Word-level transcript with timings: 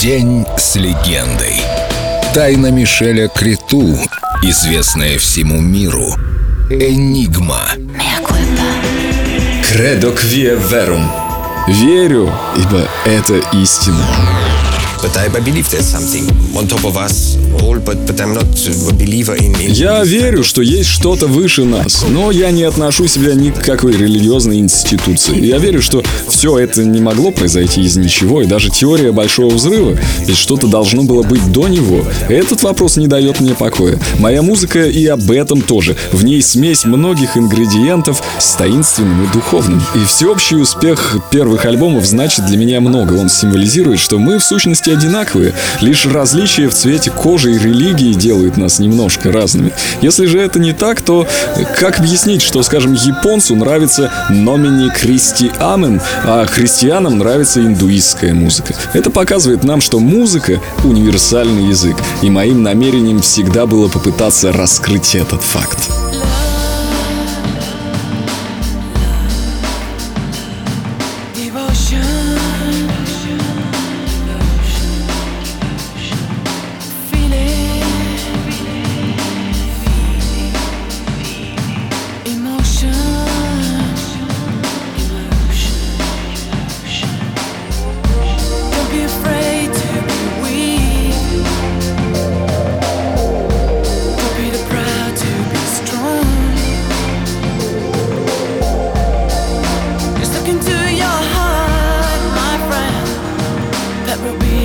День 0.00 0.46
с 0.56 0.76
легендой. 0.76 1.60
Тайна 2.32 2.70
Мишеля 2.70 3.28
Криту, 3.28 3.98
известная 4.42 5.18
всему 5.18 5.60
миру. 5.60 6.14
Энигма. 6.70 7.60
Credo 9.62 10.14
quia 10.14 10.56
verum. 10.56 11.06
Верю, 11.68 12.32
ибо 12.56 12.88
это 13.04 13.42
истина. 13.52 14.06
Я 19.68 20.04
верю, 20.04 20.44
что 20.44 20.62
есть 20.62 20.88
что-то 20.90 21.26
выше 21.26 21.64
нас, 21.64 22.04
но 22.06 22.30
я 22.30 22.50
не 22.50 22.64
отношу 22.64 23.06
себя 23.06 23.34
ни 23.34 23.50
к 23.50 23.64
какой 23.64 23.92
религиозной 23.92 24.58
институции. 24.58 25.42
Я 25.42 25.56
верю, 25.56 25.80
что 25.80 26.02
все 26.40 26.58
это 26.58 26.82
не 26.84 27.02
могло 27.02 27.32
произойти 27.32 27.82
из 27.82 27.98
ничего, 27.98 28.40
и 28.40 28.46
даже 28.46 28.70
теория 28.70 29.12
Большого 29.12 29.54
Взрыва, 29.54 29.98
ведь 30.20 30.38
что-то 30.38 30.68
должно 30.68 31.02
было 31.02 31.22
быть 31.22 31.52
до 31.52 31.68
него. 31.68 32.02
Этот 32.30 32.62
вопрос 32.62 32.96
не 32.96 33.08
дает 33.08 33.40
мне 33.40 33.52
покоя. 33.52 33.98
Моя 34.18 34.40
музыка 34.40 34.86
и 34.86 35.04
об 35.04 35.30
этом 35.30 35.60
тоже. 35.60 35.98
В 36.12 36.24
ней 36.24 36.40
смесь 36.40 36.86
многих 36.86 37.36
ингредиентов 37.36 38.22
с 38.38 38.54
таинственным 38.54 39.22
и 39.22 39.32
духовным. 39.34 39.82
И 39.94 40.02
всеобщий 40.06 40.56
успех 40.56 41.18
первых 41.30 41.66
альбомов 41.66 42.06
значит 42.06 42.46
для 42.46 42.56
меня 42.56 42.80
много. 42.80 43.12
Он 43.16 43.28
символизирует, 43.28 44.00
что 44.00 44.18
мы 44.18 44.38
в 44.38 44.42
сущности 44.42 44.88
одинаковые. 44.88 45.52
Лишь 45.82 46.06
различия 46.06 46.70
в 46.70 46.74
цвете 46.74 47.10
кожи 47.10 47.52
и 47.52 47.58
религии 47.58 48.14
делают 48.14 48.56
нас 48.56 48.78
немножко 48.78 49.30
разными. 49.30 49.72
Если 50.00 50.24
же 50.24 50.40
это 50.40 50.58
не 50.58 50.72
так, 50.72 51.02
то 51.02 51.28
как 51.78 51.98
объяснить, 51.98 52.40
что, 52.40 52.62
скажем, 52.62 52.94
японцу 52.94 53.56
нравится 53.56 54.10
номини 54.30 54.90
Амен, 55.58 56.00
а 56.32 56.46
христианам 56.46 57.18
нравится 57.18 57.60
индуистская 57.60 58.34
музыка? 58.34 58.74
Это 58.94 59.10
показывает 59.10 59.64
нам, 59.64 59.80
что 59.80 59.98
музыка— 59.98 60.60
универсальный 60.84 61.66
язык. 61.66 61.96
И 62.22 62.30
моим 62.30 62.62
намерением 62.62 63.18
всегда 63.18 63.66
было 63.66 63.88
попытаться 63.88 64.52
раскрыть 64.52 65.16
этот 65.16 65.42
факт. 65.42 65.99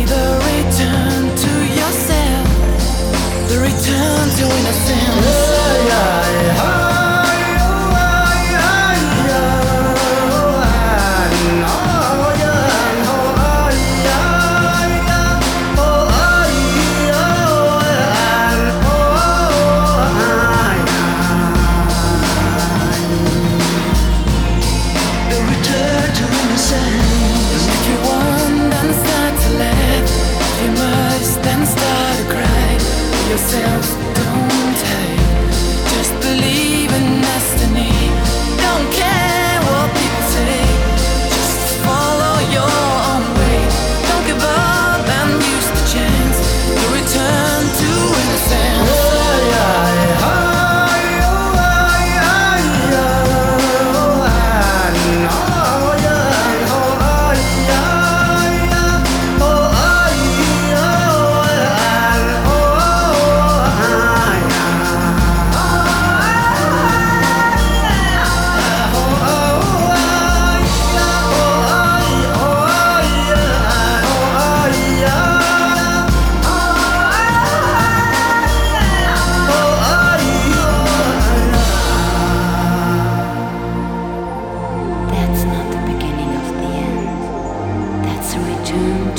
the 0.00 0.26
return 0.50 1.22
to 1.44 1.52
yourself, 1.80 2.46
the 3.48 3.58
return 3.68 4.24
to 4.38 4.44
innocence. 4.58 5.26
Yeah, 5.88 6.20
yeah. 6.48 6.64
Oh, 6.64 6.81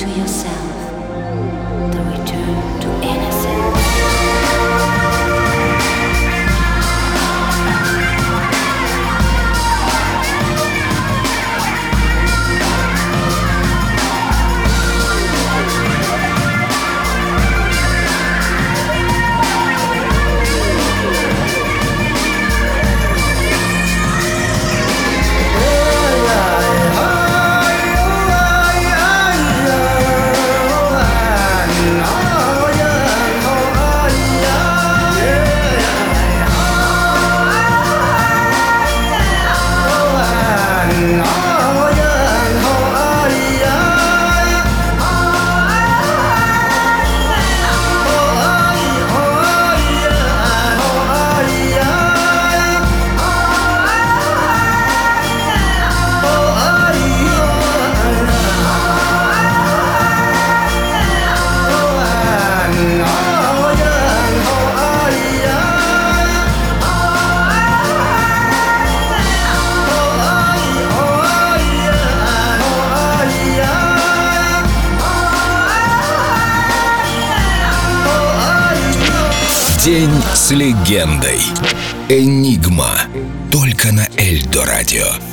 to 0.03 0.09
yourself. 0.09 2.12
День 79.83 80.13
с 80.33 80.51
легендой. 80.51 81.41
Энигма. 82.07 83.01
Только 83.51 83.91
на 83.91 84.07
Эльдо 84.15 84.63
радио. 84.63 85.32